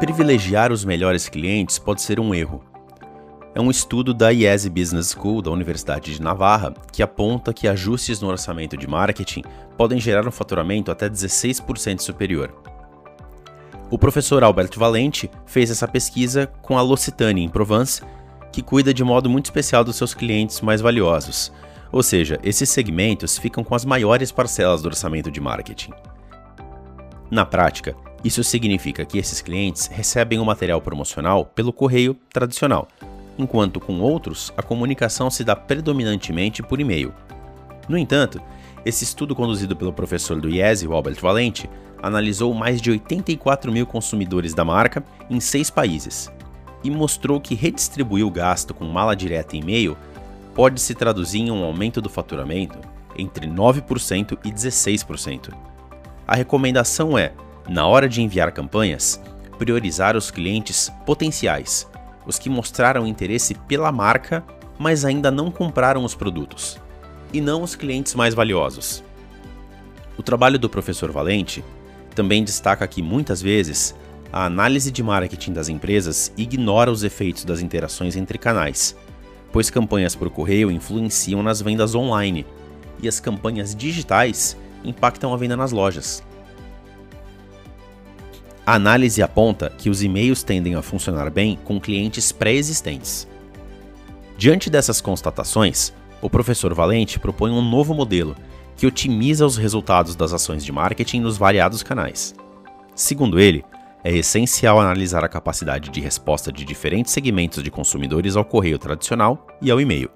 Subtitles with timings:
[0.00, 2.64] privilegiar os melhores clientes pode ser um erro.
[3.54, 8.18] É um estudo da IESE Business School da Universidade de Navarra que aponta que ajustes
[8.18, 9.42] no orçamento de marketing
[9.76, 12.50] podem gerar um faturamento até 16% superior.
[13.90, 18.00] O professor Alberto Valente fez essa pesquisa com a L'Occitane em Provence,
[18.50, 21.52] que cuida de modo muito especial dos seus clientes mais valiosos,
[21.92, 25.92] ou seja, esses segmentos ficam com as maiores parcelas do orçamento de marketing.
[27.30, 32.86] Na prática, isso significa que esses clientes recebem o material promocional pelo correio tradicional,
[33.38, 37.14] enquanto com outros a comunicação se dá predominantemente por e-mail.
[37.88, 38.40] No entanto,
[38.84, 41.68] esse estudo conduzido pelo professor do IESE, Albert Valente,
[42.02, 46.30] analisou mais de 84 mil consumidores da marca em seis países
[46.82, 49.96] e mostrou que redistribuir o gasto com mala direta e e-mail
[50.54, 52.78] pode se traduzir em um aumento do faturamento
[53.16, 55.52] entre 9% e 16%.
[56.26, 57.32] A recomendação é,
[57.70, 59.22] na hora de enviar campanhas,
[59.56, 61.88] priorizar os clientes potenciais,
[62.26, 64.42] os que mostraram interesse pela marca,
[64.76, 66.80] mas ainda não compraram os produtos,
[67.32, 69.04] e não os clientes mais valiosos.
[70.18, 71.62] O trabalho do professor Valente
[72.12, 73.94] também destaca que muitas vezes
[74.32, 78.96] a análise de marketing das empresas ignora os efeitos das interações entre canais,
[79.52, 82.44] pois campanhas por correio influenciam nas vendas online
[83.00, 86.20] e as campanhas digitais impactam a venda nas lojas.
[88.70, 93.26] A análise aponta que os e-mails tendem a funcionar bem com clientes pré-existentes.
[94.38, 98.36] Diante dessas constatações, o professor Valente propõe um novo modelo
[98.76, 102.32] que otimiza os resultados das ações de marketing nos variados canais.
[102.94, 103.64] Segundo ele,
[104.04, 109.48] é essencial analisar a capacidade de resposta de diferentes segmentos de consumidores ao correio tradicional
[109.60, 110.08] e ao e-mail.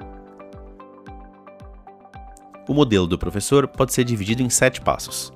[2.68, 5.32] O modelo do professor pode ser dividido em sete passos.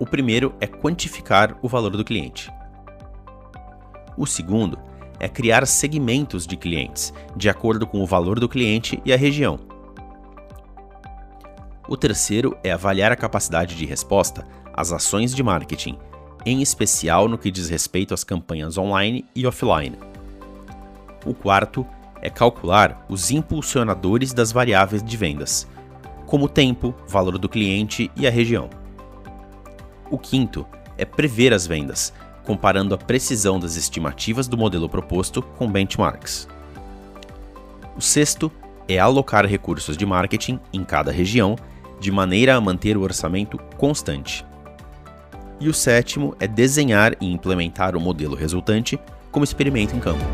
[0.00, 2.50] O primeiro é quantificar o valor do cliente.
[4.16, 4.76] O segundo
[5.20, 9.60] é criar segmentos de clientes, de acordo com o valor do cliente e a região,
[11.90, 15.98] o terceiro é avaliar a capacidade de resposta às ações de marketing,
[16.46, 19.98] em especial no que diz respeito às campanhas online e offline.
[21.26, 21.84] O quarto
[22.22, 25.66] é calcular os impulsionadores das variáveis de vendas,
[26.26, 28.70] como tempo, valor do cliente e a região.
[30.10, 30.66] O quinto
[30.98, 32.12] é prever as vendas,
[32.44, 36.48] comparando a precisão das estimativas do modelo proposto com benchmarks.
[37.96, 38.50] O sexto
[38.88, 41.56] é alocar recursos de marketing em cada região
[42.00, 44.44] de maneira a manter o orçamento constante.
[45.60, 48.98] E o sétimo é desenhar e implementar o modelo resultante
[49.30, 50.24] como experimento em campo.